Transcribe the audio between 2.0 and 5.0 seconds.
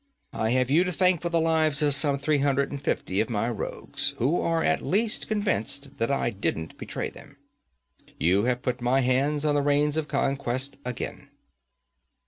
three hundred and fifty of my rogues, who are at